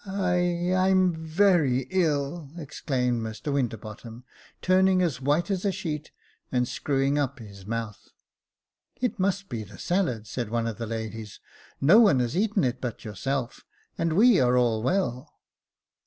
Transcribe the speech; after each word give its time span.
I— 0.03 0.39
I'm 0.75 1.13
very 1.13 1.81
ill," 1.91 2.49
exclaimed 2.57 3.21
Mr 3.21 3.53
Winter 3.53 3.77
bottom, 3.77 4.23
turning 4.59 4.99
as 5.03 5.21
white 5.21 5.51
as 5.51 5.63
a 5.63 5.71
sheet, 5.71 6.09
and 6.51 6.67
screwing 6.67 7.19
up 7.19 7.37
his 7.37 7.67
mouth." 7.67 8.09
It 9.05 9.19
must 9.19 9.47
be 9.47 9.63
the 9.63 9.77
salad," 9.77 10.25
said 10.25 10.49
one 10.49 10.65
of 10.65 10.79
the 10.79 10.87
ladies;" 10.87 11.39
no 11.89 11.99
one 11.99 12.19
has 12.19 12.35
eaten 12.35 12.63
it 12.63 12.81
but 12.81 13.05
yourself, 13.05 13.61
and 13.95 14.13
we 14.13 14.39
are 14.39 14.57
all 14.57 14.81
well." 14.81 15.33